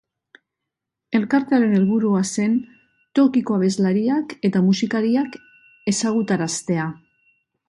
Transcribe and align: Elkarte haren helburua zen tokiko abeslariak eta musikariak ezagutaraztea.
Elkarte 1.17 1.55
haren 1.57 1.75
helburua 1.79 2.21
zen 2.37 2.55
tokiko 3.19 3.59
abeslariak 3.59 4.35
eta 4.51 4.63
musikariak 4.71 5.39
ezagutaraztea. 5.95 6.89